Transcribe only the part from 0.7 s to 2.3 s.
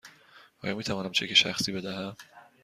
می توانم چک شخصی بدهم؟